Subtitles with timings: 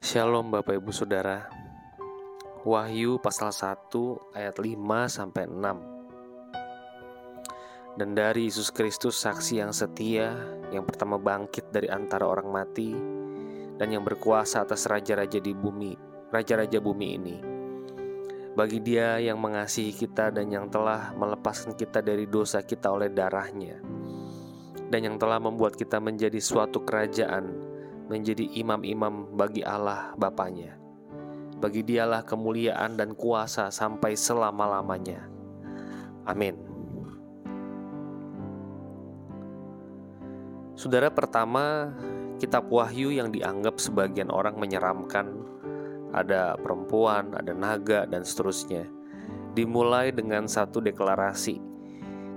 [0.00, 1.44] Shalom Bapak Ibu Saudara.
[2.64, 3.92] Wahyu pasal 1
[4.32, 4.72] ayat 5
[5.12, 10.32] sampai 6 Dan dari Yesus Kristus saksi yang setia
[10.72, 12.96] Yang pertama bangkit dari antara orang mati
[13.76, 15.92] Dan yang berkuasa atas raja-raja di bumi
[16.32, 17.36] Raja-raja bumi ini.
[18.56, 23.76] Bagi dia yang mengasihi kita dan yang telah melepaskan kita dari dosa kita oleh darahnya
[24.90, 27.69] dan yang telah membuat kita menjadi suatu kerajaan
[28.10, 30.74] menjadi imam-imam bagi Allah Bapaknya.
[31.62, 35.30] Bagi dialah kemuliaan dan kuasa sampai selama-lamanya.
[36.26, 36.58] Amin.
[40.74, 41.94] Saudara pertama,
[42.42, 45.46] kitab Wahyu yang dianggap sebagian orang menyeramkan,
[46.10, 48.88] ada perempuan, ada naga, dan seterusnya,
[49.54, 51.70] dimulai dengan satu deklarasi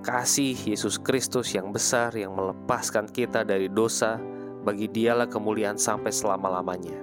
[0.00, 4.16] kasih Yesus Kristus yang besar yang melepaskan kita dari dosa
[4.60, 7.00] bagi dialah kemuliaan sampai selama-lamanya.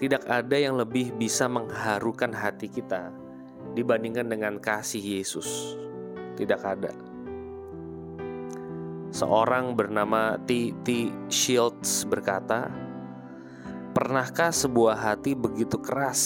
[0.00, 3.12] Tidak ada yang lebih bisa mengharukan hati kita
[3.76, 5.76] dibandingkan dengan kasih Yesus.
[6.40, 6.92] Tidak ada.
[9.12, 11.12] Seorang bernama T.T.
[11.28, 12.72] Shields berkata,
[13.92, 16.22] Pernahkah sebuah hati begitu keras?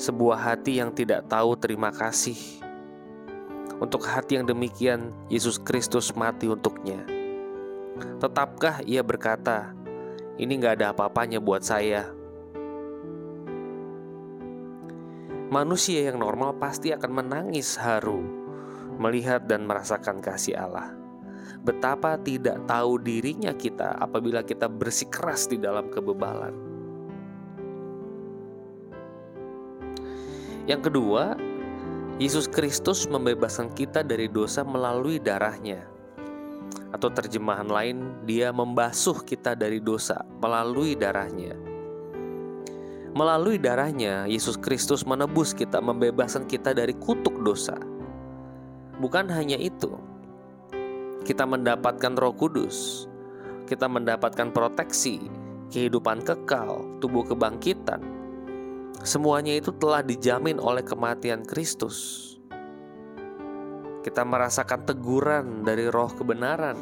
[0.00, 2.38] Sebuah hati yang tidak tahu terima kasih.
[3.76, 7.15] Untuk hati yang demikian, Yesus Kristus mati untuknya
[8.20, 9.72] Tetapkah ia berkata,
[10.36, 12.12] "Ini gak ada apa-apanya buat saya"?
[15.46, 18.18] Manusia yang normal pasti akan menangis haru
[18.98, 20.90] melihat dan merasakan kasih Allah.
[21.62, 26.54] Betapa tidak tahu dirinya kita apabila kita bersikeras di dalam kebebalan.
[30.66, 31.38] Yang kedua,
[32.18, 35.95] Yesus Kristus membebaskan kita dari dosa melalui darahnya
[36.96, 41.52] atau terjemahan lain, dia membasuh kita dari dosa melalui darahnya.
[43.16, 47.76] Melalui darahnya, Yesus Kristus menebus kita, membebaskan kita dari kutuk dosa.
[48.96, 49.92] Bukan hanya itu,
[51.24, 53.08] kita mendapatkan Roh Kudus,
[53.64, 55.20] kita mendapatkan proteksi,
[55.72, 58.04] kehidupan kekal, tubuh kebangkitan.
[59.00, 62.35] Semuanya itu telah dijamin oleh kematian Kristus.
[64.06, 66.78] Kita merasakan teguran dari roh kebenaran.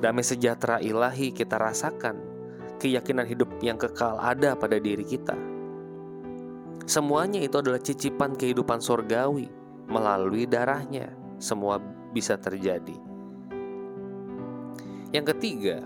[0.00, 2.16] Damai sejahtera ilahi kita rasakan.
[2.80, 5.36] Keyakinan hidup yang kekal ada pada diri kita.
[6.88, 9.52] Semuanya itu adalah cicipan kehidupan sorgawi
[9.92, 11.12] melalui darahnya.
[11.36, 11.76] Semua
[12.16, 12.96] bisa terjadi.
[15.12, 15.84] Yang ketiga,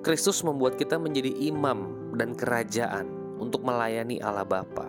[0.00, 4.88] Kristus membuat kita menjadi imam dan kerajaan untuk melayani Allah Bapa.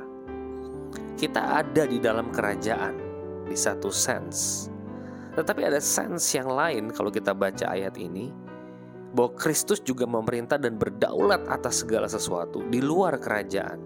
[1.19, 3.02] Kita ada di dalam kerajaan
[3.47, 4.71] di satu sense.
[5.33, 8.29] Tetapi ada sense yang lain kalau kita baca ayat ini
[9.13, 13.79] bahwa Kristus juga memerintah dan berdaulat atas segala sesuatu di luar kerajaan.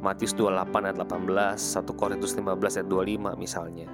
[0.00, 3.88] Matius 28 ayat 18, 1 Korintus 15 ayat 25 misalnya.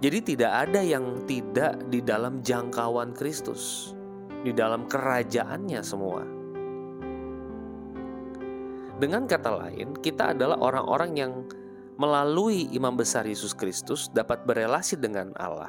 [0.00, 3.92] Jadi tidak ada yang tidak di dalam jangkauan Kristus,
[4.44, 6.24] di dalam kerajaannya semua.
[9.00, 11.32] Dengan kata lain, kita adalah orang-orang yang
[12.00, 15.68] melalui imam besar Yesus Kristus dapat berelasi dengan Allah.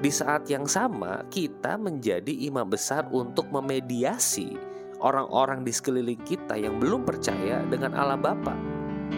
[0.00, 4.56] Di saat yang sama, kita menjadi imam besar untuk memediasi
[5.04, 8.56] orang-orang di sekeliling kita yang belum percaya dengan Allah Bapa.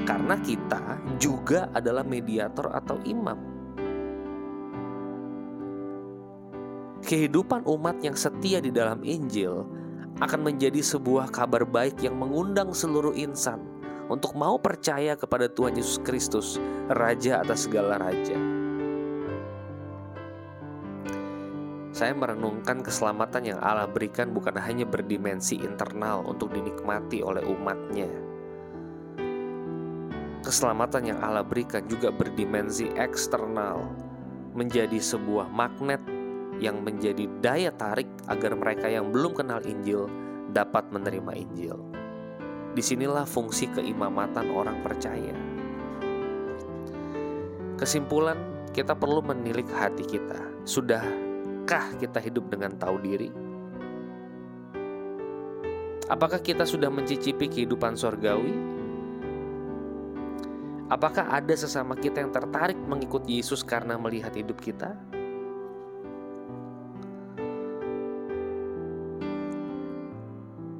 [0.02, 3.38] Karena kita juga adalah mediator atau imam.
[7.06, 9.62] Kehidupan umat yang setia di dalam Injil
[10.18, 13.71] akan menjadi sebuah kabar baik yang mengundang seluruh insan
[14.12, 16.60] untuk mau percaya kepada Tuhan Yesus Kristus,
[16.92, 18.36] Raja atas segala raja.
[21.96, 28.08] Saya merenungkan keselamatan yang Allah berikan bukan hanya berdimensi internal untuk dinikmati oleh umatnya.
[30.44, 33.88] Keselamatan yang Allah berikan juga berdimensi eksternal,
[34.52, 36.00] menjadi sebuah magnet
[36.60, 40.10] yang menjadi daya tarik agar mereka yang belum kenal Injil
[40.52, 41.91] dapat menerima Injil.
[42.72, 45.36] Di sinilah fungsi keimamatan orang percaya.
[47.76, 48.38] Kesimpulan,
[48.72, 50.40] kita perlu menilik hati kita.
[50.64, 53.28] Sudahkah kita hidup dengan tahu diri?
[56.08, 58.52] Apakah kita sudah mencicipi kehidupan sorgawi?
[60.92, 64.92] Apakah ada sesama kita yang tertarik mengikuti Yesus karena melihat hidup kita?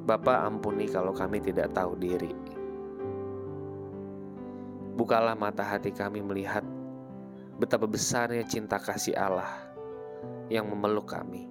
[0.03, 2.35] Bapa ampuni kalau kami tidak tahu diri.
[4.99, 6.67] Bukalah mata hati kami melihat
[7.55, 9.47] betapa besarnya cinta kasih Allah
[10.51, 11.47] yang memeluk kami.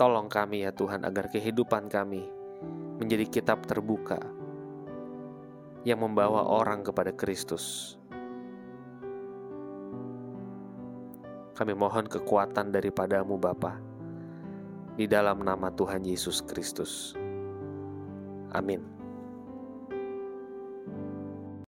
[0.00, 2.24] Tolong kami ya Tuhan agar kehidupan kami
[2.96, 4.16] menjadi kitab terbuka
[5.84, 8.00] yang membawa orang kepada Kristus.
[11.52, 13.91] Kami mohon kekuatan daripadamu Bapa
[15.02, 17.18] di dalam nama Tuhan Yesus Kristus.
[18.54, 18.91] Amin.